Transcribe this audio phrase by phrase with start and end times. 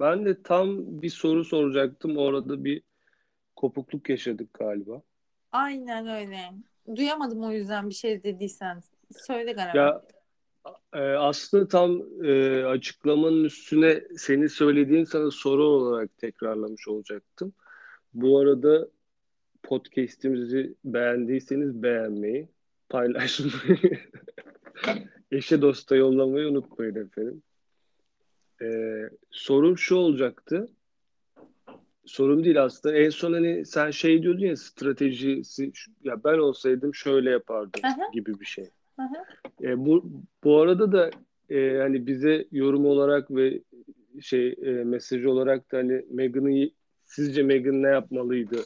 [0.00, 2.16] Ben de tam bir soru soracaktım.
[2.16, 2.82] Orada bir
[3.56, 5.02] kopukluk yaşadık galiba.
[5.52, 6.38] Aynen öyle.
[6.96, 8.82] Duyamadım o yüzden bir şey dediysen.
[9.26, 9.76] Söyle Garaman.
[9.76, 10.02] Ya
[10.92, 17.52] e, aslında tam e, açıklamanın üstüne seni söylediğin sana soru olarak tekrarlamış olacaktım.
[18.14, 18.88] Bu arada
[19.62, 22.48] podcast'imizi beğendiyseniz beğenmeyi,
[22.88, 23.78] paylaşmayı,
[25.30, 27.42] eşe dosta yollamayı unutmayın efendim.
[28.62, 30.68] Ee, sorum şu olacaktı.
[32.06, 32.96] Sorum değil aslında.
[32.96, 35.72] En son hani sen şey diyordun ya stratejisi
[36.04, 38.10] ya ben olsaydım şöyle yapardım Aha.
[38.12, 38.68] gibi bir şey.
[38.98, 39.24] Aha.
[39.62, 40.10] E, bu
[40.44, 41.10] bu arada da
[41.50, 43.60] e, hani bize yorum olarak ve
[44.20, 46.70] şey e, mesaj olarak da hani Meghan'ı
[47.04, 48.56] sizce Meghan ne yapmalıydı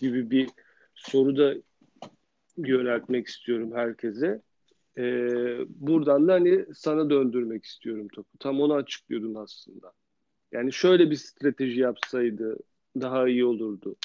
[0.00, 0.50] gibi bir
[0.94, 1.54] soru da
[2.56, 4.40] yöneltmek istiyorum herkese.
[4.98, 5.02] E,
[5.68, 8.38] buradan da hani sana döndürmek istiyorum topu.
[8.38, 9.92] Tam onu açıklıyordun aslında.
[10.52, 12.56] Yani şöyle bir strateji yapsaydı
[13.00, 13.96] daha iyi olurdu.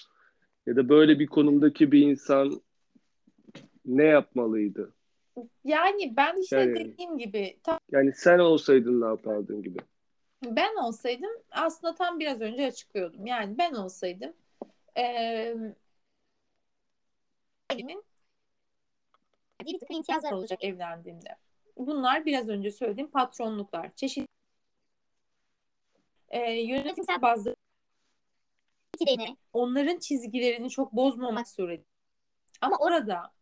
[0.65, 2.61] Ya da böyle bir konumdaki bir insan
[3.85, 4.93] ne yapmalıydı?
[5.63, 9.79] Yani ben işte Yani- dediğim gibi tam Yani sen olsaydın ne yapardın gibi.
[10.45, 13.25] ben olsaydım aslında tam biraz önce açıklıyordum.
[13.25, 14.33] Yani ben olsaydım
[17.69, 18.03] elimin
[19.65, 21.35] bir takım imtiyazlar olacak evlendiğimde.
[21.77, 24.27] Bunlar biraz önce söylediğim patronluklar, çeşitli
[26.33, 27.55] eee, yönetimsel bazı
[29.53, 31.87] onların çizgilerini çok bozmamak suretiyle.
[32.61, 33.33] Ama orada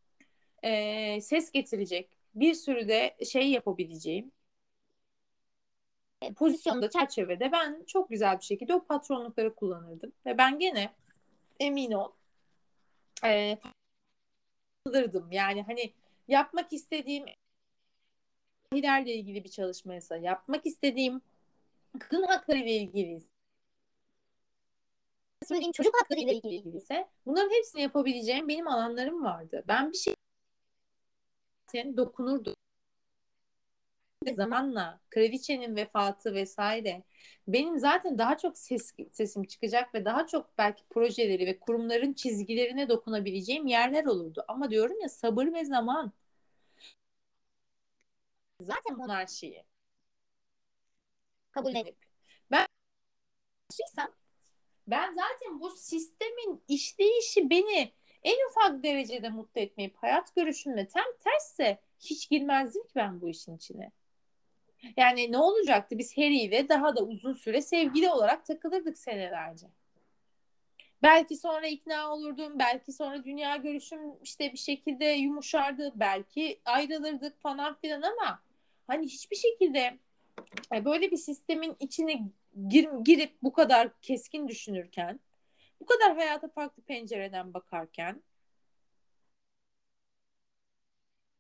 [0.64, 4.32] eee, ses getirecek bir sürü de şey yapabileceğim
[6.22, 10.12] e, pozisyonda çerçevede ben çok güzel bir şekilde o patronlukları kullanırdım.
[10.26, 10.94] Ve ben gene
[11.60, 12.12] emin ol
[13.24, 13.58] e,
[14.88, 15.32] alırdım.
[15.32, 15.94] Yani hani
[16.28, 17.26] yapmak istediğim
[18.74, 21.22] ilerle ilgili bir çalışmaysa, yapmak istediğim
[22.00, 23.22] kadın hakları ile ilgili
[25.48, 29.64] söylediğim çocuk hakları ile ilgili ise bunların hepsini yapabileceğim benim alanlarım vardı.
[29.68, 30.16] Ben bir şey
[31.98, 32.56] dokunurdum.
[34.36, 37.04] Zamanla kraliçenin vefatı vesaire
[37.48, 42.90] benim zaten daha çok ses, sesim çıkacak ve daha çok belki projeleri ve kurumların çizgilerine
[42.90, 44.46] dokunabileceğim yerler olurdu.
[44.48, 46.12] Ama diyorum ya sabır ve zaman
[48.62, 49.64] zaten monarşiyi
[51.52, 51.98] kabullenip
[52.52, 52.68] ben
[54.88, 57.94] ben zaten bu sistemin işleyişi beni
[58.24, 63.58] en ufak derecede mutlu etmeyip hayat görüşümle tam tersse hiç girmezdim ki ben bu işin
[63.58, 63.92] içine.
[64.98, 65.98] Yani ne olacaktı?
[65.98, 69.68] Biz Harry ile daha da uzun süre sevgili olarak takılırdık senelerce.
[71.04, 77.76] Belki sonra ikna olurdum, belki sonra dünya görüşüm işte bir şekilde yumuşardı, belki ayrılırdık falan
[77.76, 78.42] filan ama
[78.88, 80.00] hani hiçbir şekilde
[80.76, 82.22] e, böyle bir sistemin içine
[82.68, 85.20] gir, girip bu kadar keskin düşünürken,
[85.82, 88.24] bu kadar hayata farklı pencereden bakarken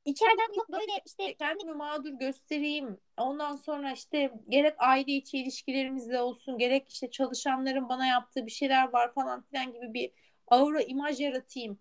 [0.05, 2.97] içeriden yok böyle işte kendimi mağdur göstereyim.
[3.17, 8.93] Ondan sonra işte gerek aile içi ilişkilerimizde olsun gerek işte çalışanların bana yaptığı bir şeyler
[8.93, 10.11] var falan filan gibi bir
[10.47, 11.79] aura imaj yaratayım.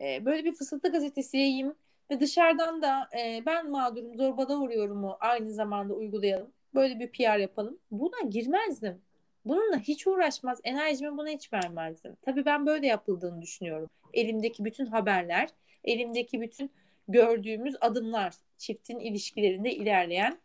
[0.00, 1.76] Ee, böyle bir fısıltı gazetesi yayayım
[2.10, 6.52] ve dışarıdan da e, ben mağdurum zorbada uğruyorumu aynı zamanda uygulayalım.
[6.74, 7.78] Böyle bir PR yapalım.
[7.90, 9.02] Buna girmezdim.
[9.44, 10.60] Bununla hiç uğraşmaz.
[10.64, 12.16] Enerjimi buna hiç vermezdim.
[12.22, 13.90] Tabii ben böyle yapıldığını düşünüyorum.
[14.12, 15.48] Elimdeki bütün haberler,
[15.84, 16.70] elimdeki bütün
[17.08, 20.38] gördüğümüz adımlar, çiftin ilişkilerinde ilerleyen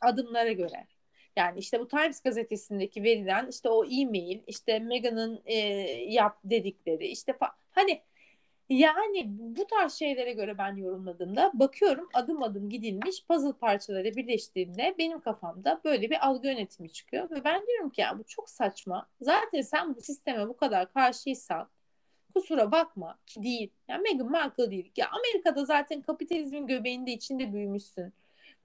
[0.00, 0.86] adımlara göre.
[1.36, 5.56] Yani işte bu Times gazetesindeki verilen işte o e-mail, işte Meghan'ın e,
[6.08, 7.34] yap dedikleri, işte
[7.70, 8.00] hani
[8.68, 15.20] yani bu tarz şeylere göre ben yorumladığımda bakıyorum adım adım gidilmiş puzzle parçaları birleştiğinde benim
[15.20, 19.08] kafamda böyle bir algı yönetimi çıkıyor ve ben diyorum ki ya bu çok saçma.
[19.20, 21.68] Zaten sen bu sisteme bu kadar karşıysan
[22.34, 23.70] kusura bakma ki değil.
[23.88, 24.92] Yani Meghan Markle değil.
[24.96, 28.12] Ya Amerika'da zaten kapitalizmin göbeğinde içinde büyümüşsün.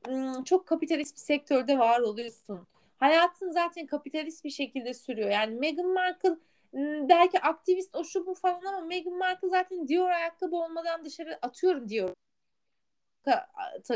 [0.06, 2.68] Hmm, çok kapitalist bir sektörde var oluyorsun.
[2.98, 5.30] Hayatın zaten kapitalist bir şekilde sürüyor.
[5.30, 6.36] Yani Meghan Markle
[7.10, 11.90] belki aktivist o şu bu falan ama Meghan Markle zaten Dior ayakkabı olmadan dışarı atıyorum
[11.90, 12.10] diyor.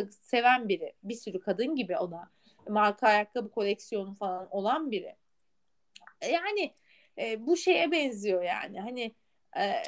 [0.09, 0.93] Seven biri.
[1.03, 2.29] Bir sürü kadın gibi o da.
[2.69, 5.15] Marka ayakkabı koleksiyonu falan olan biri.
[6.31, 6.73] Yani
[7.17, 8.81] e, bu şeye benziyor yani.
[8.81, 9.15] Hani
[9.57, 9.83] e,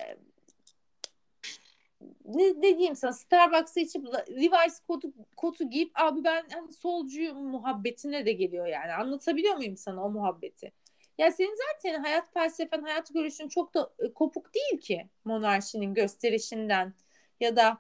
[2.26, 8.26] ne, ne diyeyim sana Starbucks'a içip Levi's kotu, kotu giyip abi ben hani solcuyum muhabbetine
[8.26, 8.94] de geliyor yani.
[8.94, 10.72] Anlatabiliyor muyum sana o muhabbeti?
[11.18, 16.94] Ya senin zaten hayat felsefen, hayat görüşün çok da e, kopuk değil ki monarşinin gösterişinden
[17.40, 17.78] ya da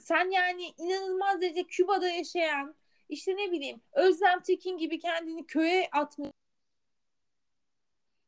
[0.00, 2.74] sen yani inanılmaz derece Küba'da yaşayan
[3.08, 6.30] işte ne bileyim Özlem Tekin gibi kendini köye atmış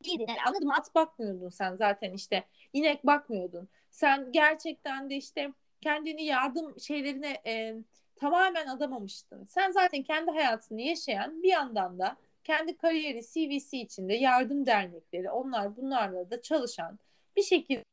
[0.04, 0.26] değildin.
[0.66, 0.74] Mı?
[0.74, 2.44] At bakmıyordun sen zaten işte.
[2.72, 3.68] inek bakmıyordun.
[3.90, 7.74] Sen gerçekten de işte kendini yardım şeylerine e,
[8.16, 9.44] tamamen adamamıştın.
[9.44, 15.76] Sen zaten kendi hayatını yaşayan bir yandan da kendi kariyeri CV'si içinde yardım dernekleri onlar
[15.76, 16.98] bunlarla da çalışan
[17.36, 17.84] bir şekilde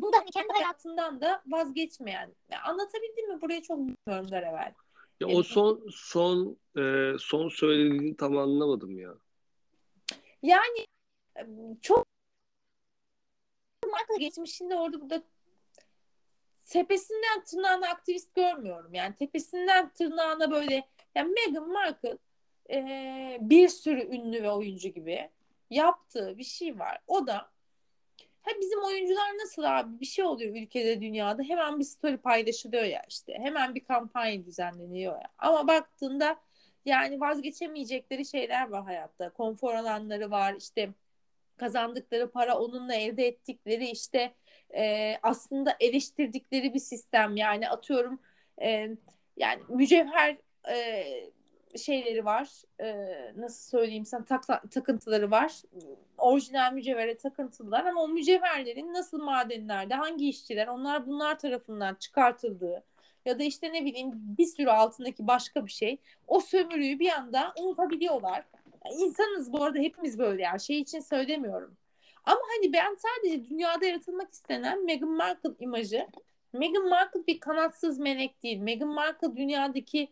[0.00, 2.34] bu da hani kendi hayatından da vazgeçmeyen.
[2.50, 3.40] Yani anlatabildim mi?
[3.42, 4.74] Buraya çok bilmiyorum der evvel.
[5.20, 9.14] Ya o son son e, son söylediğini tam anlamadım ya.
[10.42, 10.86] Yani
[11.82, 12.06] çok
[14.08, 15.22] marka geçmişinde orada burada
[16.64, 18.94] tepesinden tırnağına aktivist görmüyorum.
[18.94, 22.18] Yani tepesinden tırnağına böyle yani Meghan Markle
[22.70, 25.30] e, bir sürü ünlü ve oyuncu gibi
[25.70, 26.98] yaptığı bir şey var.
[27.06, 27.36] O da
[28.42, 33.02] ha bizim oyuncular nasıl abi bir şey oluyor ülkede dünyada hemen bir story paylaşılıyor ya
[33.08, 35.28] işte hemen bir kampanya düzenleniyor ya.
[35.38, 36.36] Ama baktığında
[36.84, 39.30] yani vazgeçemeyecekleri şeyler var hayatta.
[39.30, 40.90] Konfor alanları var işte
[41.62, 44.34] kazandıkları para onunla elde ettikleri işte
[44.74, 47.36] e, aslında eleştirdikleri bir sistem.
[47.36, 48.20] Yani atıyorum
[48.62, 48.88] e,
[49.36, 50.36] yani mücevher
[50.68, 51.04] e,
[51.78, 52.48] şeyleri var.
[52.80, 52.94] E,
[53.36, 54.24] nasıl söyleyeyim sana?
[54.24, 55.62] Tak, takıntıları var.
[56.18, 62.84] Orijinal mücevhere takıntılar ama o mücevherlerin nasıl madenlerde hangi işçiler onlar bunlar tarafından çıkartıldığı
[63.24, 67.54] ya da işte ne bileyim bir sürü altındaki başka bir şey o sömürüyü bir anda
[67.58, 68.44] unutabiliyorlar
[68.90, 71.76] İnsanız bu arada hepimiz böyle yani şey için söylemiyorum.
[72.24, 76.06] Ama hani ben sadece dünyada yaratılmak istenen Meghan Markle imajı
[76.52, 78.58] Meghan Markle bir kanatsız melek değil.
[78.58, 80.08] Meghan Markle dünyadaki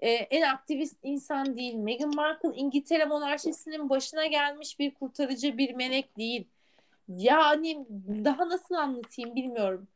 [0.00, 1.74] e, en aktivist insan değil.
[1.74, 6.48] Meghan Markle İngiltere monarşisinin başına gelmiş bir kurtarıcı bir melek değil.
[7.08, 7.86] Yani
[8.24, 9.88] daha nasıl anlatayım bilmiyorum.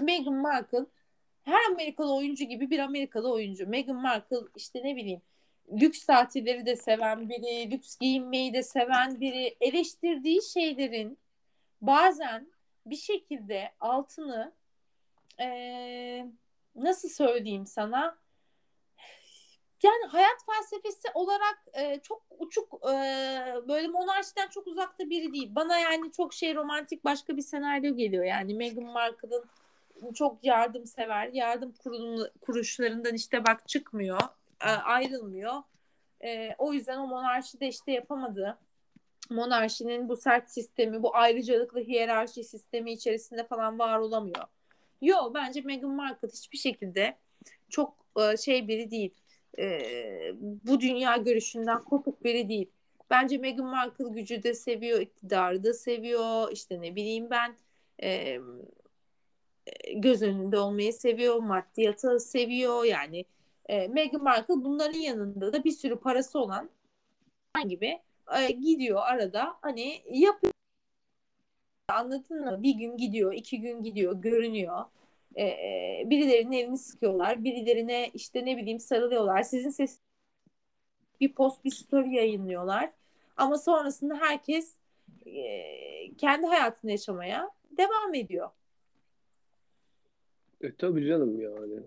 [0.00, 0.86] Meghan Markle
[1.42, 3.66] her Amerikalı oyuncu gibi bir Amerikalı oyuncu.
[3.68, 5.22] Meghan Markle işte ne bileyim
[5.80, 11.18] lüks tatilleri de seven biri, lüks giyinmeyi de seven biri, eleştirdiği şeylerin
[11.80, 12.52] bazen
[12.86, 14.52] bir şekilde altını
[15.40, 16.26] ee,
[16.76, 18.18] nasıl söyleyeyim sana
[19.82, 22.94] yani hayat felsefesi olarak e, çok uçuk e,
[23.68, 25.54] böyle monarşiden çok uzakta biri değil.
[25.54, 28.24] Bana yani çok şey romantik başka bir senaryo geliyor.
[28.24, 29.44] Yani Meghan Markle'ın
[30.14, 34.20] çok yardımsever, yardım kurum, kuruluşlarından işte bak çıkmıyor
[34.68, 35.62] ayrılmıyor.
[36.24, 38.58] E, o yüzden o monarşi de işte yapamadı.
[39.30, 44.44] Monarşinin bu sert sistemi, bu ayrıcalıklı hiyerarşi sistemi içerisinde falan var olamıyor.
[45.02, 47.16] Yo bence Meghan Markle hiçbir şekilde
[47.68, 49.14] çok e, şey biri değil.
[49.58, 49.80] E,
[50.40, 52.70] bu dünya görüşünden kopuk biri değil.
[53.10, 56.52] Bence Meghan Markle gücü de seviyor, iktidarı da seviyor.
[56.52, 57.56] İşte ne bileyim ben
[58.02, 58.38] e,
[59.94, 62.84] göz önünde olmayı seviyor, maddiyatı seviyor.
[62.84, 63.24] Yani
[63.70, 66.70] e, Meghan Markle bunların yanında da bir sürü parası olan
[67.68, 68.00] gibi
[68.38, 70.52] e, gidiyor arada hani yapıyor.
[71.88, 72.62] Anladın mı?
[72.62, 74.84] Bir gün gidiyor, iki gün gidiyor, görünüyor.
[75.34, 79.42] E, e, birilerinin elini sıkıyorlar, birilerine işte ne bileyim sarılıyorlar.
[79.42, 79.98] Sizin ses
[81.20, 82.90] bir post, bir story yayınlıyorlar.
[83.36, 84.74] Ama sonrasında herkes
[85.26, 88.50] e, kendi hayatını yaşamaya devam ediyor.
[90.60, 91.80] E tabii canım yani.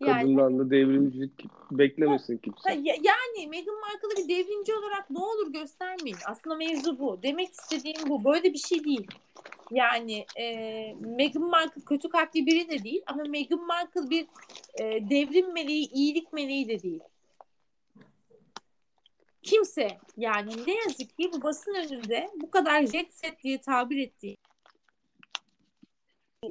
[0.00, 1.32] Yani, Kadından da devrimcilik
[1.70, 2.72] beklemesin kimse.
[2.84, 6.18] Yani Meghan Markle'ı bir devrimci olarak ne olur göstermeyin.
[6.26, 7.22] Aslında mevzu bu.
[7.22, 8.24] Demek istediğim bu.
[8.24, 9.06] Böyle bir şey değil.
[9.70, 10.46] Yani e,
[10.94, 14.26] Meghan Markle kötü kalpli biri de değil ama Meghan Markle bir
[14.74, 17.00] e, devrim meleği, iyilik meleği de değil.
[19.42, 24.36] Kimse yani ne yazık ki bu basın önünde bu kadar jet set diye tabir ettiği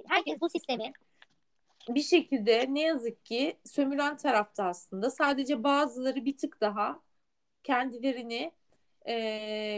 [0.07, 0.93] herkes bu sistemi
[1.89, 5.11] bir şekilde ne yazık ki sömüren tarafta aslında.
[5.11, 6.99] Sadece bazıları bir tık daha
[7.63, 8.51] kendilerini
[9.07, 9.15] e,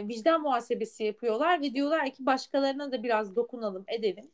[0.08, 4.30] vicdan muhasebesi yapıyorlar ve diyorlar ki başkalarına da biraz dokunalım, edelim.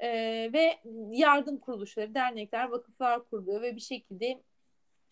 [0.00, 0.08] E,
[0.52, 0.78] ve
[1.10, 4.40] yardım kuruluşları, dernekler, vakıflar kuruluyor ve bir şekilde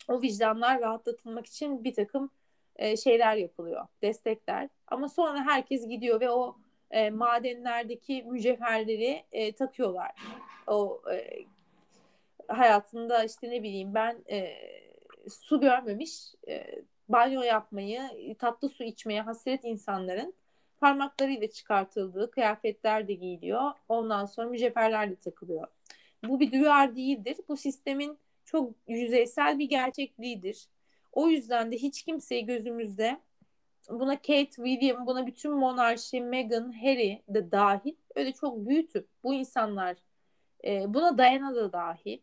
[0.07, 2.31] o vicdanlar rahatlatılmak için bir takım
[2.75, 4.69] e, şeyler yapılıyor, destekler.
[4.87, 6.57] Ama sonra herkes gidiyor ve o
[6.91, 10.11] e, madenlerdeki mücevherleri e, takıyorlar.
[10.67, 11.45] O e,
[12.49, 14.55] hayatında işte ne bileyim ben e,
[15.29, 18.01] su görmemiş, e, banyo yapmayı,
[18.39, 20.33] tatlı su içmeye hasret insanların
[20.79, 23.71] parmaklarıyla çıkartıldığı kıyafetler de giyiliyor.
[23.89, 25.67] Ondan sonra mücevherler de takılıyor.
[26.23, 27.37] Bu bir duyar değildir.
[27.49, 30.67] Bu sistemin çok yüzeysel bir gerçekliğidir.
[31.11, 33.19] O yüzden de hiç kimseyi gözümüzde
[33.89, 39.97] buna Kate, William, buna bütün monarşi, Meghan, Harry de dahil öyle çok büyütüp bu insanlar
[40.63, 42.19] e, buna Diana da dahil.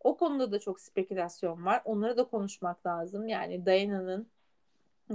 [0.00, 1.82] O konuda da çok spekülasyon var.
[1.84, 3.28] Onları da konuşmak lazım.
[3.28, 4.30] Yani Diana'nın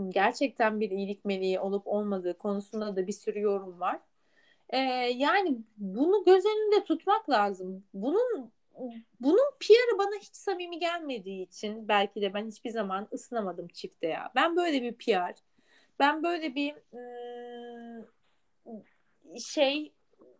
[0.10, 4.00] gerçekten bir iyilik meleği olup olmadığı konusunda da bir sürü yorum var.
[4.70, 4.78] Ee,
[5.16, 7.84] yani bunu göz önünde tutmak lazım.
[7.94, 8.52] Bunun
[9.22, 14.32] bunun PR'ı bana hiç samimi gelmediği için belki de ben hiçbir zaman ısınamadım çifte ya.
[14.36, 15.36] Ben böyle bir PR,
[16.00, 18.08] ben böyle bir ıı,
[19.40, 19.94] şey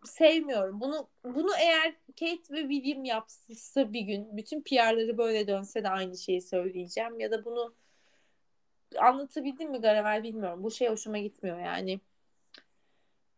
[0.06, 0.80] sevmiyorum.
[0.80, 6.16] Bunu bunu eğer Kate ve William yapsa bir gün bütün PR'ları böyle dönse de aynı
[6.16, 7.74] şeyi söyleyeceğim ya da bunu
[8.98, 10.62] anlatabildim mi Garavel bilmiyorum.
[10.62, 12.00] Bu şey hoşuma gitmiyor yani.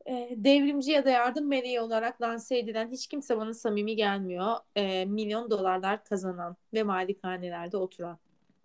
[0.06, 4.56] E, devrimci ya da yardım meleği olarak lanse edilen hiç kimse bana samimi gelmiyor.
[4.76, 8.18] E, milyon dolarlar kazanan ve malikanelerde oturan.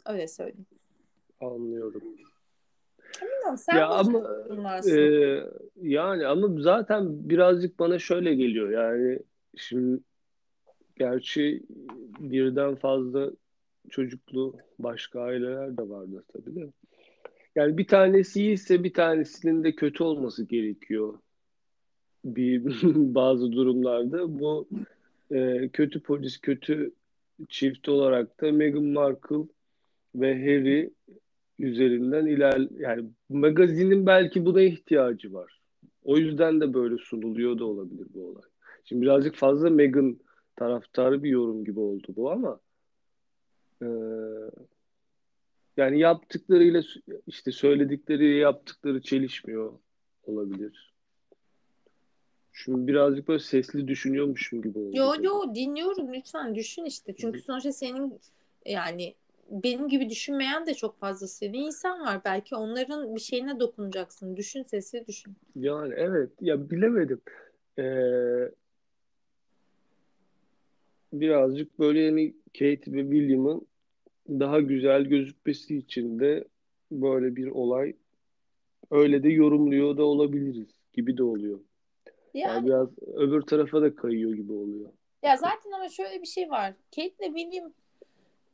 [0.05, 0.65] Öyle söyleyeyim.
[1.41, 2.03] Anlıyorum.
[3.21, 4.27] Bilmiyorum, sen ya ama
[4.89, 5.39] e,
[5.81, 9.19] yani ama zaten birazcık bana şöyle geliyor yani
[9.57, 9.99] şimdi
[10.95, 11.63] gerçi
[12.19, 13.31] birden fazla
[13.89, 16.69] çocuklu başka aileler de vardır tabii de.
[17.55, 21.13] Yani bir tanesi iyiyse bir tanesinin de kötü olması gerekiyor.
[22.25, 22.63] Bir
[23.15, 24.67] bazı durumlarda bu
[25.31, 26.91] e, kötü polis, kötü
[27.49, 29.47] çift olarak da Meghan Markle
[30.15, 30.93] ve Harry
[31.59, 35.59] üzerinden iler yani magazinin belki buna ihtiyacı var.
[36.03, 38.43] O yüzden de böyle sunuluyor da olabilir bu olay.
[38.85, 40.19] Şimdi birazcık fazla Meghan
[40.55, 42.59] taraftarı bir yorum gibi oldu bu ama
[43.81, 43.87] e,
[45.77, 46.81] yani yaptıklarıyla
[47.27, 49.73] işte söyledikleri yaptıkları çelişmiyor
[50.23, 50.93] olabilir.
[52.53, 54.97] Şimdi birazcık böyle sesli düşünüyormuşum gibi oldu.
[54.97, 57.15] Yo yo dinliyorum lütfen düşün işte.
[57.17, 58.19] Çünkü sonuçta senin
[58.65, 59.15] yani
[59.53, 62.21] benim gibi düşünmeyen de çok fazla senin insan var.
[62.25, 64.37] Belki onların bir şeyine dokunacaksın.
[64.37, 65.33] Düşün sesli düşün.
[65.55, 67.21] Yani evet ya bilemedim.
[67.79, 68.51] Ee,
[71.13, 73.67] birazcık böyle yani Kate ve William'ın
[74.29, 76.45] daha güzel gözükmesi için de
[76.91, 77.95] böyle bir olay
[78.91, 81.59] öyle de yorumluyor da olabiliriz gibi de oluyor.
[82.33, 84.89] Yani, yani biraz öbür tarafa da kayıyor gibi oluyor.
[85.23, 86.73] Ya zaten ama şöyle bir şey var.
[86.95, 87.73] Kate ile William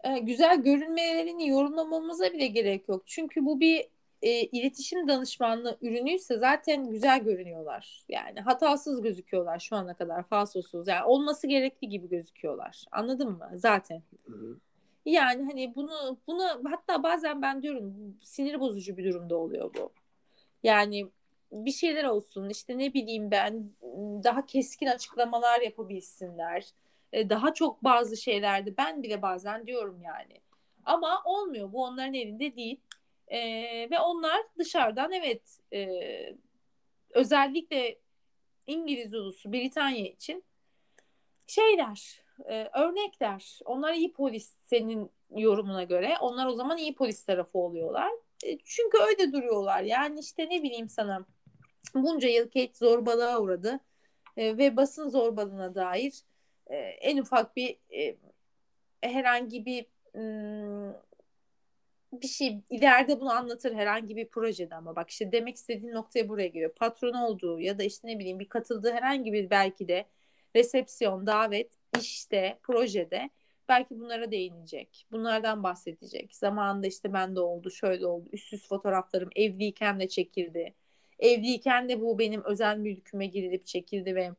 [0.04, 3.04] e, güzel görünmelerini yorumlamamıza bile gerek yok.
[3.06, 3.88] Çünkü bu bir
[4.22, 8.06] e, iletişim danışmanlığı ürünüyse zaten güzel görünüyorlar.
[8.10, 10.88] Yani hatasız gözüküyorlar şu ana kadar falsosuz.
[10.88, 12.86] Yani olması gerekli gibi gözüküyorlar.
[12.92, 13.50] Anladın mı?
[13.56, 14.04] Zaten.
[14.26, 14.58] Hı hı.
[15.06, 19.92] Yani hani bunu bunu hatta bazen ben diyorum sinir bozucu bir durumda oluyor bu.
[20.64, 21.08] Yani
[21.52, 23.70] bir şeyler olsun işte ne bileyim ben
[24.24, 26.70] daha keskin açıklamalar yapabilsinler.
[27.14, 30.42] E, daha çok bazı şeylerde ben bile bazen diyorum yani.
[30.86, 32.80] Ama olmuyor bu onların elinde değil.
[33.28, 33.40] E,
[33.92, 35.90] ve onlar dışarıdan evet e,
[37.10, 38.00] özellikle
[38.68, 40.44] İngiliz ulusu Britanya için
[41.48, 43.60] şeyler e, örnekler.
[43.66, 46.16] Onlar iyi polis senin yorumuna göre.
[46.22, 48.12] Onlar o zaman iyi polis tarafı oluyorlar.
[48.46, 49.84] E, çünkü öyle duruyorlar.
[49.84, 51.26] Yani işte ne bileyim sana
[51.96, 53.80] bunca yıl Kate zorbalığa uğradı
[54.38, 56.14] e, ve basın zorbalığına dair
[56.70, 58.18] e, en ufak bir e,
[59.02, 59.86] herhangi bir
[62.14, 66.48] bir şey ileride bunu anlatır herhangi bir projede ama bak işte demek istediğin noktaya buraya
[66.48, 66.74] geliyor.
[66.76, 70.06] Patron olduğu ya da işte ne bileyim bir katıldığı herhangi bir belki de
[70.56, 71.72] resepsiyon, davet,
[72.02, 73.30] işte, projede
[73.70, 75.08] belki bunlara değinecek.
[75.12, 76.36] Bunlardan bahsedecek.
[76.36, 78.30] Zamanında işte bende oldu, şöyle oldu.
[78.32, 80.74] Üstsüz fotoğraflarım evliyken de çekildi.
[81.20, 84.32] Evliyken de bu benim özel mülküme girilip çekildi ve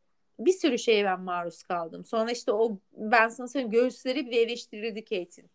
[0.47, 2.05] bir sürü şeye ben maruz kaldım.
[2.05, 5.51] Sonra işte o ben sana söyleyeyim göğüsleri bile eleştirildi Kate'in.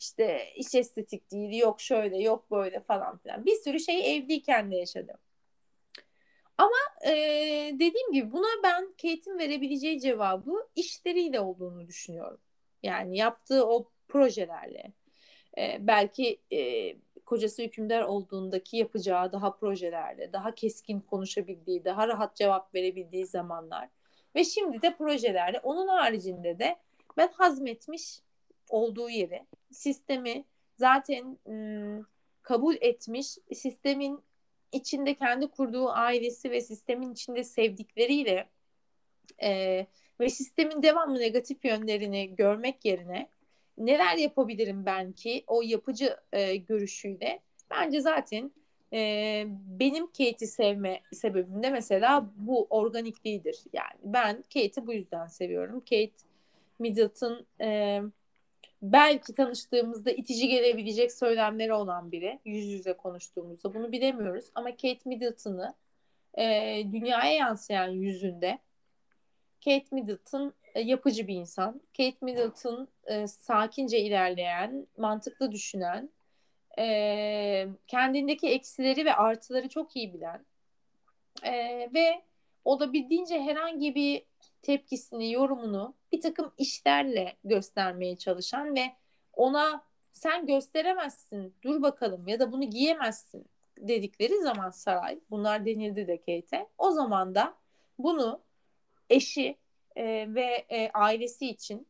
[0.00, 3.46] İşte iç estetik değil, yok şöyle, yok böyle falan filan.
[3.46, 5.16] Bir sürü şeyi evliyken de yaşadım.
[6.58, 6.76] Ama
[7.06, 7.12] e,
[7.74, 12.40] dediğim gibi buna ben Kate'in verebileceği cevabı işleriyle olduğunu düşünüyorum.
[12.82, 14.92] Yani yaptığı o projelerle.
[15.58, 16.94] E, belki e,
[17.26, 23.88] kocası hükümdar olduğundaki yapacağı daha projelerle, daha keskin konuşabildiği, daha rahat cevap verebildiği zamanlar.
[24.38, 25.60] Ve şimdi de projelerle.
[25.62, 26.76] Onun haricinde de
[27.16, 28.20] ben hazmetmiş
[28.68, 30.44] olduğu yeri, sistemi
[30.76, 32.06] zaten ım,
[32.42, 34.20] kabul etmiş, sistemin
[34.72, 38.48] içinde kendi kurduğu ailesi ve sistemin içinde sevdikleriyle
[39.42, 39.86] e,
[40.20, 43.28] ve sistemin devamlı negatif yönlerini görmek yerine
[43.78, 47.40] neler yapabilirim ben ki o yapıcı e, görüşüyle
[47.70, 48.52] bence zaten
[48.92, 49.44] e,
[49.80, 53.58] benim Kate'i sevme sebebim de mesela bu organikliğidir.
[53.72, 55.80] Yani ben Kate'i bu yüzden seviyorum.
[55.80, 56.12] Kate
[56.78, 58.00] Middleton e,
[58.82, 65.74] belki tanıştığımızda itici gelebilecek söylemleri olan biri yüz yüze konuştuğumuzda bunu bilemiyoruz ama Kate Middleton'ı
[66.38, 66.44] e,
[66.92, 68.58] dünyaya yansıyan yüzünde
[69.64, 71.80] Kate Middleton yapıcı bir insan.
[71.96, 76.10] Kate Middleton e, sakince ilerleyen, mantıklı düşünen,
[76.78, 80.44] e, kendindeki eksileri ve artıları çok iyi bilen
[81.42, 81.52] e,
[81.94, 82.22] ve
[82.64, 84.22] olabildiğince herhangi bir
[84.62, 88.92] tepkisini, yorumunu bir takım işlerle göstermeye çalışan ve
[89.32, 93.44] ona sen gösteremezsin, dur bakalım ya da bunu giyemezsin
[93.78, 97.54] dedikleri zaman saray, bunlar denildi de Kate'e, o zaman da
[97.98, 98.42] bunu
[99.10, 99.56] eşi
[99.96, 101.86] e, ve e, ailesi için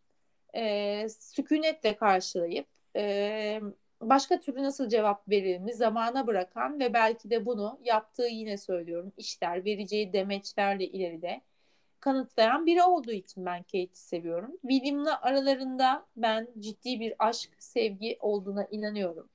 [0.54, 2.66] e, sükunetle karşılayıp
[2.96, 3.60] e,
[4.00, 9.12] başka türlü nasıl cevap verir mi zamana bırakan ve belki de bunu yaptığı yine söylüyorum
[9.16, 11.40] işler vereceği demeçlerle ileride
[12.00, 14.56] kanıtlayan biri olduğu için ben Kate'i seviyorum.
[14.62, 19.28] William'la aralarında ben ciddi bir aşk, sevgi olduğuna inanıyorum.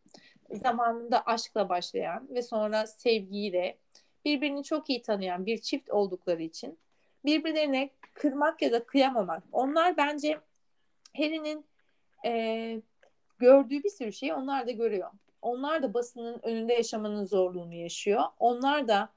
[0.51, 3.77] Zamanında aşkla başlayan ve sonra sevgiyle
[4.25, 6.79] birbirini çok iyi tanıyan bir çift oldukları için
[7.25, 9.43] birbirlerine kırmak ya da kıyamamak.
[9.51, 10.39] Onlar bence
[11.17, 11.65] Harry'nin
[12.25, 12.81] e,
[13.43, 15.11] gördüğü bir sürü şeyi onlar da görüyor.
[15.41, 18.23] Onlar da basının önünde yaşamanın zorluğunu yaşıyor.
[18.39, 19.09] Onlar da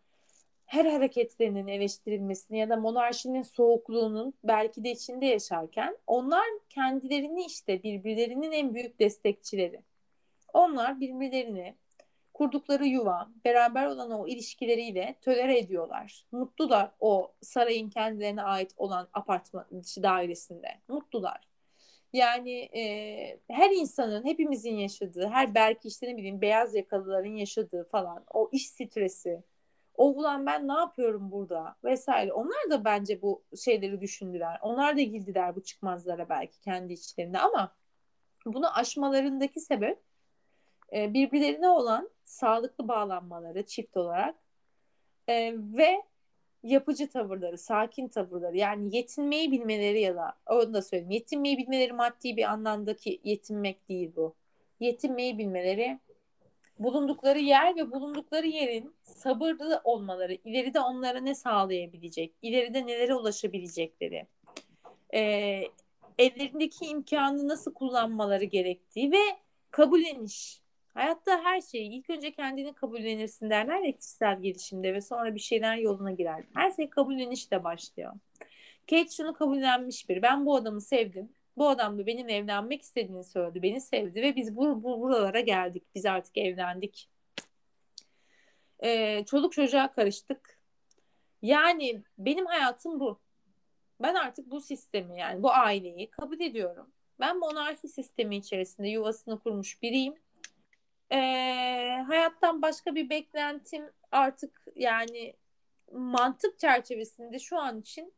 [0.67, 8.53] her hareketlerinin eleştirilmesini ya da monarşinin soğukluğunun belki de içinde yaşarken onlar kendilerini işte birbirlerinin
[8.53, 9.81] en büyük destekçileri.
[10.53, 11.75] Onlar birbirlerini
[12.35, 16.25] kurdukları yuva, beraber olan o ilişkileriyle tölere ediyorlar.
[16.33, 19.67] Mutlular o sarayın kendilerine ait olan apartman
[20.03, 20.69] dairesinde.
[20.89, 21.56] Mutlular.
[22.17, 28.25] Yani e, her insanın, hepimizin yaşadığı, her belki işte ne bileyim beyaz yakalıların yaşadığı falan
[28.35, 29.43] o iş stresi,
[29.95, 32.33] o ulan ben ne yapıyorum burada vesaire.
[32.33, 34.59] Onlar da bence bu şeyleri düşündüler.
[34.63, 37.75] Onlar da girdiler bu çıkmazlara belki kendi içlerinde ama
[38.47, 39.99] bunu aşmalarındaki sebep
[40.93, 44.37] e, birbirlerine olan sağlıklı bağlanmaları çift olarak
[45.29, 46.03] e, ve
[46.63, 51.11] yapıcı tavırları, sakin tavırları yani yetinmeyi bilmeleri ya da onu da söyleyeyim.
[51.11, 54.35] Yetinmeyi bilmeleri maddi bir anlamdaki yetinmek değil bu.
[54.81, 55.99] Yetinmeyi bilmeleri
[56.79, 64.27] bulundukları yer ve bulundukları yerin sabırlı olmaları, ileride onlara ne sağlayabilecek, ileride nelere ulaşabilecekleri,
[65.15, 65.21] e,
[66.19, 69.23] ellerindeki imkanı nasıl kullanmaları gerektiği ve
[69.71, 70.61] kabulleniş.
[70.97, 75.77] Hayatta her şeyi ilk önce kendini kabullenirsin derler ya kişisel gelişimde ve sonra bir şeyler
[75.77, 76.45] yoluna girer.
[76.55, 78.13] Her şey kabullenişle başlıyor.
[78.91, 80.23] Kate şunu kabullenmiş bir.
[80.23, 81.33] Ben bu adamı sevdim.
[81.57, 83.63] Bu adam da benimle evlenmek istediğini söyledi.
[83.63, 85.85] Beni sevdi ve biz bu, bu buralara geldik.
[85.95, 87.09] Biz artık evlendik.
[88.85, 90.59] Ee, çoluk çocuğa karıştık.
[91.43, 93.21] Yani benim hayatım bu.
[94.03, 96.91] Ben artık bu sistemi yani bu aileyi kabul ediyorum.
[97.21, 100.15] Ben monarşi sistemi içerisinde yuvasını kurmuş biriyim
[101.13, 101.17] e,
[102.07, 105.37] hayattan başka bir beklentim artık yani
[105.93, 108.15] mantık çerçevesinde şu an için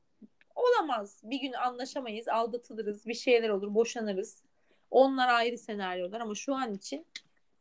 [0.54, 1.20] olamaz.
[1.24, 4.44] Bir gün anlaşamayız, aldatılırız, bir şeyler olur, boşanırız.
[4.90, 7.06] Onlar ayrı senaryolar ama şu an için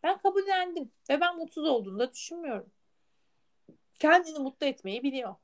[0.03, 2.71] ben kabullendim ve ben mutsuz olduğunu da düşünmüyorum.
[3.99, 5.35] Kendini mutlu etmeyi biliyor.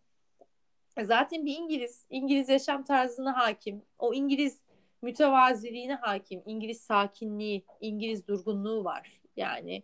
[0.98, 3.82] E, zaten bir İngiliz, İngiliz yaşam tarzına hakim.
[4.00, 4.62] O İngiliz
[5.02, 6.44] mütevaziliğine hakim.
[6.46, 9.23] İngiliz sakinliği, İngiliz durgunluğu var.
[9.38, 9.84] Yani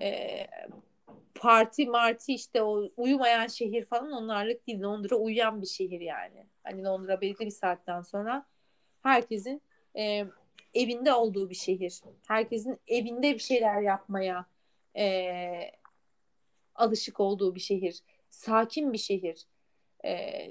[0.00, 0.46] e,
[1.34, 4.82] parti marti işte o uyumayan şehir falan onlarlık değil.
[4.82, 6.46] Londra uyuyan bir şehir yani.
[6.64, 8.46] Hani Londra belirli bir saatten sonra
[9.02, 9.62] herkesin
[9.96, 10.24] e,
[10.74, 12.00] evinde olduğu bir şehir.
[12.28, 14.46] Herkesin evinde bir şeyler yapmaya
[14.96, 15.70] e,
[16.74, 18.02] alışık olduğu bir şehir.
[18.30, 19.46] Sakin bir şehir.
[20.04, 20.50] E,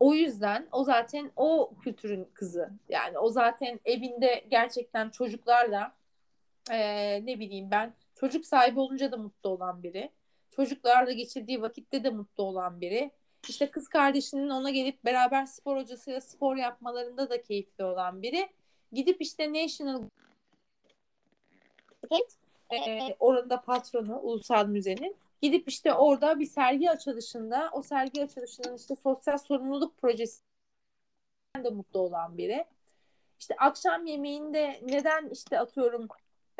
[0.00, 2.70] o yüzden o zaten o kültürün kızı.
[2.88, 5.97] Yani o zaten evinde gerçekten çocuklarla
[6.70, 10.10] e, ne bileyim ben çocuk sahibi olunca da mutlu olan biri.
[10.50, 13.10] Çocuklarla geçirdiği vakitte de mutlu olan biri.
[13.48, 18.48] İşte kız kardeşinin ona gelip beraber spor hocasıyla spor yapmalarında da keyifli olan biri.
[18.92, 20.02] Gidip işte National
[22.70, 28.96] e, orada patronu Ulusal Müze'nin gidip işte orada bir sergi açılışında o sergi açılışının işte
[28.96, 30.42] sosyal sorumluluk projesi
[31.64, 32.64] de mutlu olan biri.
[33.40, 36.08] İşte akşam yemeğinde neden işte atıyorum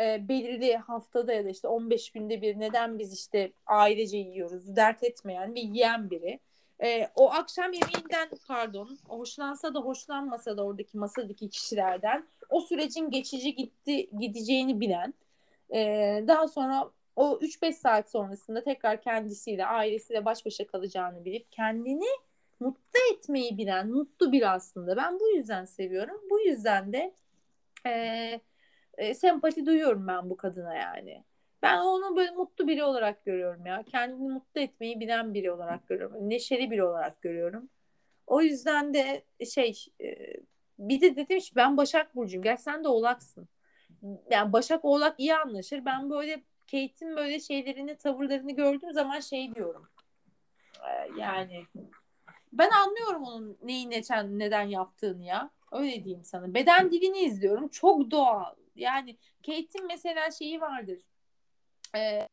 [0.01, 5.05] e, belirli haftada ya da işte 15 günde bir neden biz işte ailece yiyoruz dert
[5.05, 6.41] etmeyen ve yiyen biri.
[6.83, 13.55] E, o akşam yemeğinden pardon hoşlansa da hoşlanmasa da oradaki masadaki kişilerden o sürecin geçici
[13.55, 15.15] gitti gideceğini bilen
[15.75, 15.79] e,
[16.29, 22.09] daha sonra o 3-5 saat sonrasında tekrar kendisiyle ailesiyle baş başa kalacağını bilip kendini
[22.61, 27.15] mutlu etmeyi bilen mutlu bir aslında ben bu yüzden seviyorum bu yüzden de
[27.87, 28.41] e,
[28.99, 31.25] e, sempati duyuyorum ben bu kadına yani.
[31.63, 33.83] Ben onu böyle mutlu biri olarak görüyorum ya.
[33.83, 36.31] Kendini mutlu etmeyi bilen biri olarak görüyorum.
[36.31, 37.69] Neşeli biri olarak görüyorum.
[38.27, 40.17] O yüzden de şey e,
[40.79, 42.43] bir de dedim ki ben Başak Burcu'yum.
[42.43, 43.49] Gel sen de Oğlak'sın.
[44.31, 45.85] Yani Başak Oğlak iyi anlaşır.
[45.85, 49.89] Ben böyle Kate'in böyle şeylerini, tavırlarını gördüğüm zaman şey diyorum.
[50.83, 51.65] E, yani
[52.53, 55.51] ben anlıyorum onun neyi neden, neden yaptığını ya.
[55.73, 56.55] Öyle diyeyim sana.
[56.55, 57.69] Beden dilini izliyorum.
[57.69, 58.55] Çok doğal.
[58.79, 60.99] Yani Kate'in mesela şeyi vardır.
[61.97, 62.29] Ee,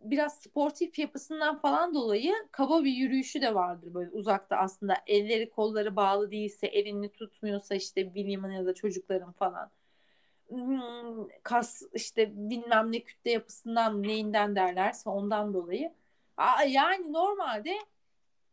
[0.00, 4.96] biraz sportif yapısından falan dolayı kaba bir yürüyüşü de vardır böyle uzakta aslında.
[5.06, 9.70] Elleri kolları bağlı değilse elini tutmuyorsa işte William'ın ya da çocukların falan.
[10.48, 15.92] Hmm, kas işte bilmem ne kütle yapısından neyinden derlerse ondan dolayı.
[16.36, 17.78] Aa, yani normalde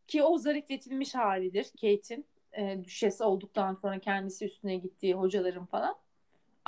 [0.08, 5.96] ki o zarifletilmiş halidir Kate'in e, düşesi olduktan sonra kendisi üstüne gittiği hocaların falan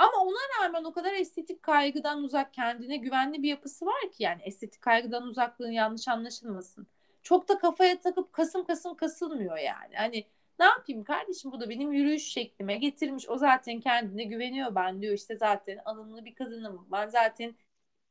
[0.00, 4.42] ama ona rağmen o kadar estetik kaygıdan uzak kendine güvenli bir yapısı var ki yani
[4.42, 6.86] estetik kaygıdan uzaklığın yanlış anlaşılmasın.
[7.22, 9.94] Çok da kafaya takıp kasım kasım kasılmıyor yani.
[9.96, 10.26] Hani
[10.58, 13.28] ne yapayım kardeşim bu da benim yürüyüş şeklime getirmiş.
[13.28, 16.88] O zaten kendine güveniyor ben diyor işte zaten alımlı bir kadınım.
[16.92, 17.54] Ben zaten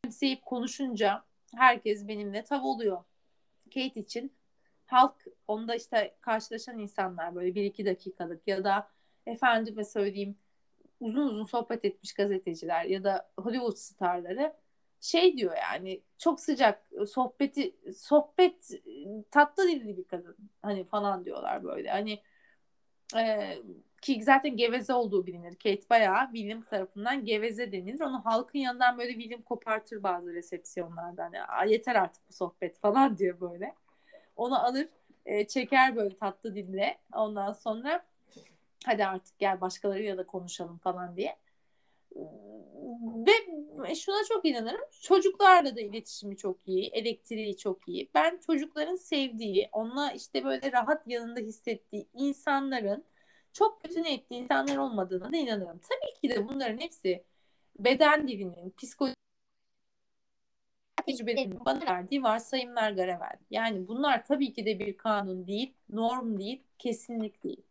[0.09, 1.23] sevip konuşunca
[1.55, 3.03] herkes benimle tav oluyor.
[3.73, 4.33] Kate için
[4.85, 8.89] halk onda işte karşılaşan insanlar böyle bir iki dakikalık ya da
[9.25, 10.37] efendime söyleyeyim
[10.99, 14.53] uzun uzun sohbet etmiş gazeteciler ya da Hollywood starları
[15.01, 18.71] şey diyor yani çok sıcak sohbeti sohbet
[19.31, 22.19] tatlı dilli bir kadın hani falan diyorlar böyle hani
[23.17, 23.57] e,
[24.01, 25.55] ki zaten geveze olduğu bilinir.
[25.55, 28.01] Kate bayağı William tarafından geveze denilir.
[28.01, 31.23] Onu halkın yanından böyle William kopartır bazı resepsiyonlarda.
[31.47, 33.75] Hani yeter artık bu sohbet falan diyor böyle.
[34.35, 34.87] Onu alır
[35.25, 36.97] e, çeker böyle tatlı dille.
[37.13, 38.05] Ondan sonra
[38.85, 41.37] hadi artık gel başkalarıyla da konuşalım falan diye.
[43.77, 44.81] Ve şuna çok inanırım.
[45.01, 46.87] Çocuklarla da iletişimi çok iyi.
[46.87, 48.09] Elektriği çok iyi.
[48.15, 53.05] Ben çocukların sevdiği, onunla işte böyle rahat yanında hissettiği insanların
[53.53, 55.79] çok kötü niyetli insanlar olmadığına da inanırım.
[55.89, 57.23] Tabii ki de bunların hepsi
[57.79, 59.13] beden dilinin, psikoloji
[61.05, 63.37] tecrübelerinin bana verdiği varsayımlar Garevel.
[63.51, 67.61] Yani bunlar tabii ki de bir kanun değil, norm değil, kesinlik değil.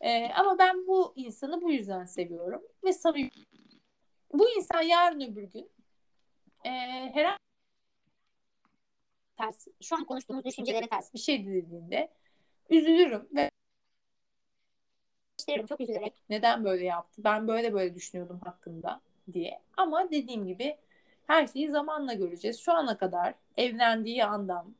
[0.00, 3.30] Ee, ama ben bu insanı bu yüzden seviyorum ve samimi.
[4.32, 5.70] Bu insan yarın öbür gün
[6.64, 6.70] e,
[7.14, 7.38] herhangi
[9.36, 12.08] ters, şu an konuştuğumuz düşüncelere ters bir şey dediğinde
[12.70, 13.50] üzülürüm ve
[15.68, 17.24] çok üzülerek neden böyle yaptı?
[17.24, 19.00] Ben böyle böyle düşünüyordum hakkında
[19.32, 19.60] diye.
[19.76, 20.76] Ama dediğim gibi
[21.26, 22.60] her şeyi zamanla göreceğiz.
[22.60, 24.74] Şu ana kadar evlendiği andan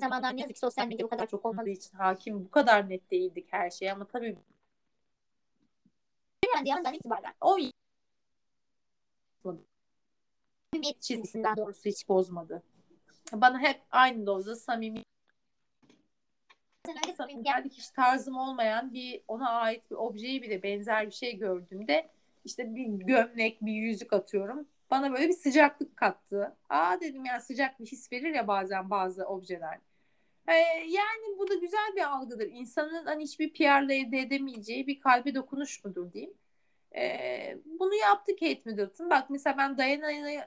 [0.00, 3.10] zamanlar ne yazık ki sosyal medya bu kadar çok olmadığı için hakim bu kadar net
[3.10, 4.36] değildik her şeye ama tabii
[6.42, 7.58] evlendiği andan itibaren o
[10.72, 12.62] samimiyet çizgisinden doğrusu hiç bozmadı.
[13.32, 15.02] Bana hep aynı dozda samimi
[17.16, 22.10] samimi geldik hiç tarzım olmayan bir ona ait bir objeyi bile benzer bir şey gördüğümde
[22.44, 24.68] işte bir gömlek, bir yüzük atıyorum.
[24.90, 26.56] Bana böyle bir sıcaklık kattı.
[26.68, 29.78] Aa dedim ya sıcak bir his verir ya bazen bazı objeler.
[30.48, 30.52] Ee,
[30.88, 32.46] yani bu da güzel bir algıdır.
[32.52, 36.34] İnsanın hani hiçbir PR'la elde edemeyeceği bir kalbe dokunuş mudur diyeyim.
[36.96, 39.10] Ee, bunu yaptı Kate Middleton.
[39.10, 40.44] Bak mesela ben Diana'yı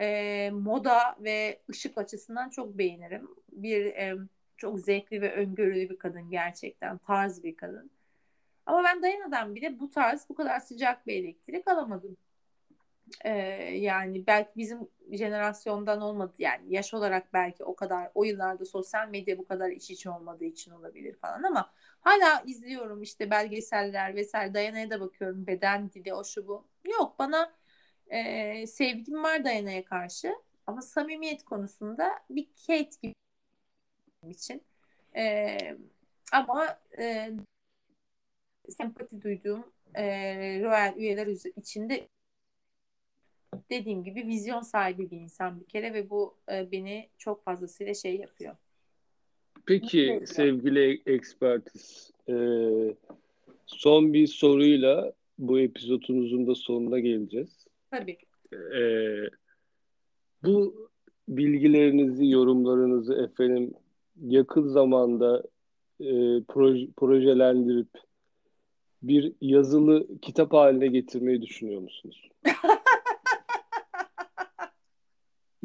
[0.00, 3.28] e, moda ve ışık açısından çok beğenirim.
[3.52, 4.16] Bir e,
[4.56, 6.98] çok zevkli ve öngörülü bir kadın gerçekten.
[6.98, 7.90] Tarz bir kadın.
[8.66, 12.16] Ama ben Dayana'dan bile bu tarz bu kadar sıcak bir elektrik alamadım.
[13.24, 13.30] Ee,
[13.76, 19.38] yani belki bizim jenerasyondan olmadı yani yaş olarak belki o kadar o yıllarda sosyal medya
[19.38, 24.90] bu kadar iç içe olmadığı için olabilir falan ama hala izliyorum işte belgeseller vesaire Dayana'ya
[24.90, 26.64] da bakıyorum beden dili o şu bu.
[26.84, 27.52] Yok bana
[28.08, 30.34] e, sevgim var Dayana'ya karşı
[30.66, 33.14] ama samimiyet konusunda bir Kate gibi
[34.28, 34.62] için.
[35.16, 35.58] E,
[36.32, 37.30] ama e,
[38.68, 40.04] sempati duyduğum e,
[40.62, 42.08] Royal üyeler içinde
[43.70, 48.16] dediğim gibi vizyon sahibi bir insan bir kere ve bu e, beni çok fazlasıyla şey
[48.16, 48.56] yapıyor.
[49.66, 52.34] Peki sevgili ekspertiz e,
[53.66, 57.66] son bir soruyla bu epizodumuzun da sonuna geleceğiz.
[57.90, 58.18] Tabii.
[58.52, 58.80] E,
[60.44, 60.88] bu
[61.28, 63.74] bilgilerinizi, yorumlarınızı efendim
[64.20, 65.42] yakın zamanda
[66.00, 67.88] e, proje, projelendirip
[69.02, 72.28] bir yazılı kitap haline getirmeyi düşünüyor musunuz?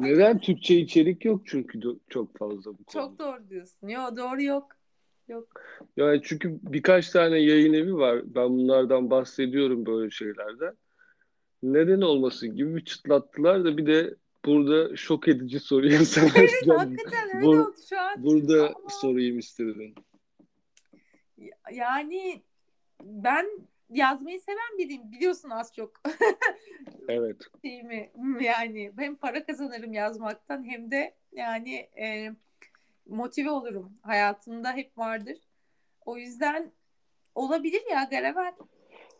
[0.02, 3.08] Neden Türkçe içerik yok çünkü çok fazla bu konuda.
[3.08, 3.88] Çok doğru diyorsun.
[3.88, 4.76] Yok doğru yok.
[5.28, 5.48] Yok.
[5.96, 8.22] Yani çünkü birkaç tane yayın evi var.
[8.24, 10.74] Ben bunlardan bahsediyorum böyle şeylerden.
[11.62, 17.36] Neden olmasın gibi bir çıtlattılar da bir de burada şok edici soruyu sana Evet hakikaten
[17.36, 18.24] öyle Bur- oldu şu an.
[18.24, 19.94] Burada Ama- sorayım istedim.
[21.72, 22.42] Yani
[23.04, 23.46] ben
[23.96, 25.92] yazmayı seven biriyim biliyorsun az çok
[27.08, 27.36] Evet.
[27.64, 32.32] şeyimi yani hem para kazanırım yazmaktan hem de yani e,
[33.06, 35.36] motive olurum hayatımda hep vardır.
[36.06, 36.72] O yüzden
[37.34, 38.52] olabilir ya Garavel.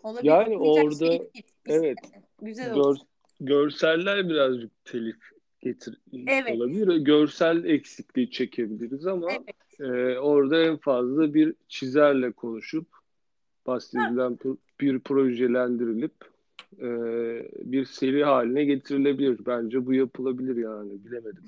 [0.03, 0.31] Olabilir.
[0.31, 1.45] Yani Olmayacak orada- şey değil.
[1.67, 1.99] evet.
[2.43, 2.97] Güzel olur.
[3.41, 5.17] Gör, görseller birazcık telif
[5.61, 6.57] getir Evet.
[6.57, 6.97] olabilir.
[6.97, 9.81] Görsel eksikliği çekebiliriz ama Evet.
[9.81, 12.87] e, orada en fazla bir çizerle konuşup
[13.66, 14.38] bahsedilen
[14.81, 16.14] bir projelendirilip
[16.79, 16.88] e,
[17.72, 19.46] bir seri haline getirilebilir.
[19.46, 21.05] Bence bu yapılabilir yani.
[21.05, 21.44] Bilemedim.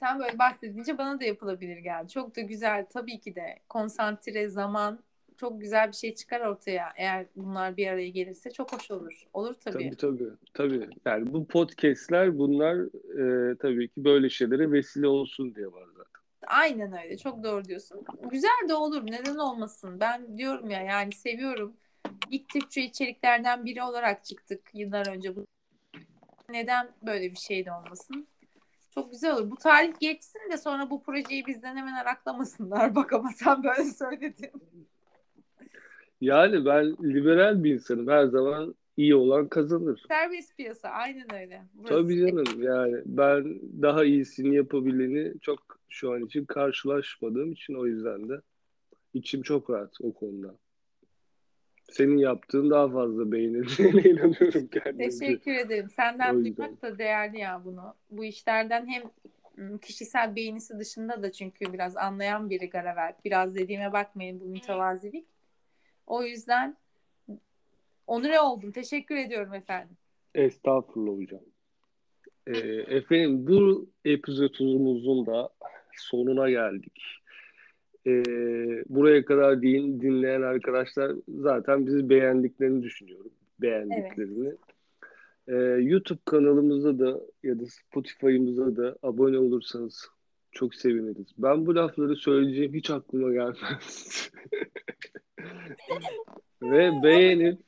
[0.00, 2.08] Sen böyle bahsedince bana da yapılabilir geldi.
[2.08, 4.98] Çok da güzel tabii ki de konsantre zaman
[5.36, 6.92] çok güzel bir şey çıkar ortaya.
[6.96, 9.26] Eğer bunlar bir araya gelirse çok hoş olur.
[9.32, 9.90] Olur tabii.
[9.90, 10.30] Tabii tabii.
[10.54, 10.88] Tabii.
[11.06, 12.76] Yani bu podcastler bunlar
[13.18, 15.86] e, tabii ki böyle şeylere vesile olsun diye var.
[16.46, 17.18] Aynen öyle.
[17.18, 18.04] Çok doğru diyorsun.
[18.30, 19.02] Güzel de olur.
[19.06, 20.00] Neden olmasın?
[20.00, 21.76] Ben diyorum ya yani seviyorum.
[22.30, 25.36] İlk Türkçe içeriklerden biri olarak çıktık yıllar önce.
[25.36, 25.46] Bu
[26.48, 28.26] neden böyle bir şey de olmasın?
[28.94, 29.50] Çok güzel olur.
[29.50, 32.94] Bu tarih geçsin de sonra bu projeyi bizden hemen araklamasınlar.
[32.94, 34.50] Bak ama sen böyle söyledin.
[36.20, 38.08] Yani ben liberal bir insanım.
[38.08, 40.04] Her zaman iyi olan kazanır.
[40.08, 40.88] Serbest piyasa.
[40.88, 41.62] Aynen öyle.
[41.74, 41.94] Burası.
[41.94, 48.28] Tabii canım yani ben daha iyisini yapabileni çok şu an için karşılaşmadığım için o yüzden
[48.28, 48.40] de
[49.14, 50.54] içim çok rahat o konuda.
[51.90, 55.18] Senin yaptığın daha fazla beğenildiğine inanıyorum kendimce.
[55.18, 55.90] Teşekkür ederim.
[55.90, 57.94] Senden duymak da değerli ya bunu.
[58.10, 59.02] Bu işlerden hem
[59.58, 63.14] ım, kişisel beğenisi dışında da çünkü biraz anlayan biri Garavel.
[63.24, 65.26] Biraz dediğime bakmayın bu mütevazilik.
[66.06, 66.76] O yüzden
[68.12, 68.72] onure oldum.
[68.72, 69.96] Teşekkür ediyorum efendim.
[70.34, 71.40] Estağfurullah hocam.
[72.46, 72.58] Ee,
[72.96, 75.48] efendim bu epizodumuzun da
[75.96, 77.02] sonuna geldik.
[78.06, 78.22] Ee,
[78.88, 83.32] buraya kadar din, dinleyen arkadaşlar zaten bizi beğendiklerini düşünüyorum.
[83.60, 84.54] Beğendiklerini.
[85.48, 90.08] Ee, YouTube kanalımıza da ya da Spotify'ımıza da abone olursanız
[90.50, 91.26] çok seviniriz.
[91.38, 94.30] Ben bu lafları söyleyeceğim hiç aklıma gelmez.
[96.62, 97.58] Ve beğenip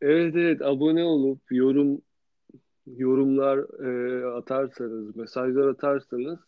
[0.00, 2.02] evet evet abone olup yorum
[2.86, 6.38] yorumlar e, atarsanız, mesajlar atarsanız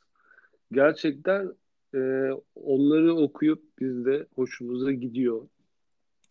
[0.73, 1.53] gerçekten
[1.95, 5.49] e, onları okuyup biz de hoşumuza gidiyor.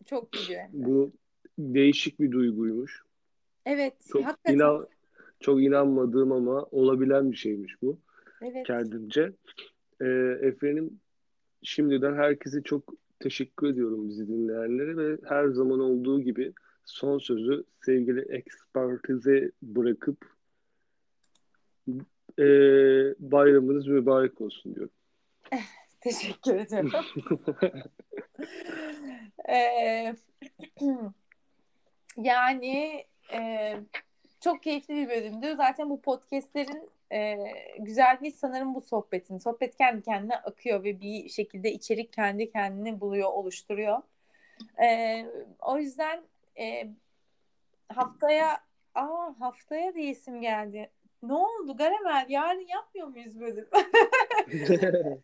[0.06, 0.68] Çok güzel.
[0.72, 1.12] Bu
[1.58, 3.02] değişik bir duyguymuş.
[3.66, 3.94] Evet.
[4.12, 4.54] Çok hakikaten.
[4.54, 4.86] inan
[5.40, 7.98] çok inanmadığım ama olabilen bir şeymiş bu
[8.42, 8.66] Evet.
[8.66, 9.32] kendimce.
[10.00, 10.06] E,
[10.42, 11.00] efendim
[11.62, 16.52] şimdiden herkese çok teşekkür ediyorum bizi dinleyenlere ve her zaman olduğu gibi
[16.84, 20.32] son sözü sevgili ekspertize bırakıp
[22.38, 22.44] e,
[23.18, 24.94] bayramınız mübarek olsun diyorum.
[26.00, 26.92] Teşekkür ederim.
[29.48, 30.14] Ee,
[32.16, 33.72] yani e,
[34.40, 35.54] çok keyifli bir bölümdü.
[35.56, 37.36] Zaten bu podcastlerin e,
[37.78, 39.38] güzelliği sanırım bu sohbetin.
[39.38, 44.02] Sohbet kendi kendine akıyor ve bir şekilde içerik kendi kendini buluyor, oluşturuyor.
[44.82, 45.26] E,
[45.60, 46.22] o yüzden
[46.58, 46.88] e,
[47.88, 48.60] haftaya
[48.94, 50.90] aa haftaya diyesim geldi.
[51.22, 52.26] Ne oldu Garemel?
[52.28, 53.68] Yarın yapmıyor muyuz bölüm?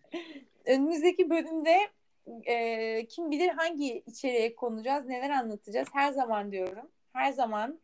[0.67, 1.79] Önümüzdeki bölümde
[2.45, 5.89] e, kim bilir hangi içeriğe konacağız, neler anlatacağız.
[5.93, 6.91] Her zaman diyorum.
[7.13, 7.81] Her zaman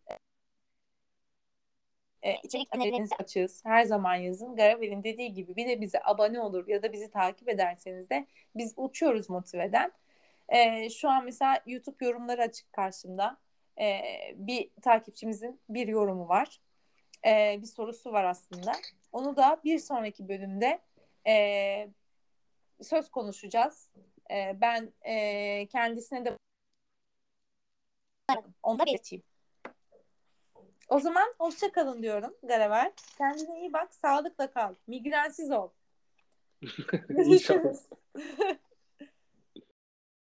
[2.22, 3.64] e, içerik önerilerinizi açığız.
[3.64, 4.56] Her zaman yazın.
[4.56, 8.26] Garavel'in dediği gibi bir de bize abone olur ya da bizi takip ederseniz de
[8.56, 9.92] biz uçuyoruz motiveden.
[10.48, 13.38] E, şu an mesela YouTube yorumları açık karşımda.
[13.80, 14.00] E,
[14.34, 16.60] bir takipçimizin bir yorumu var.
[17.26, 18.72] E, bir sorusu var aslında.
[19.12, 20.80] Onu da bir sonraki bölümde
[21.26, 21.88] e,
[22.82, 23.90] söz konuşacağız.
[24.30, 26.38] E, ben e, kendisine de
[28.62, 29.22] onu da belirteyim.
[30.88, 32.92] O zaman hoşça kalın diyorum Garaver.
[33.18, 34.74] Kendine iyi bak, sağlıkla kal.
[34.86, 35.70] Migrensiz ol.
[37.08, 37.74] İnşallah.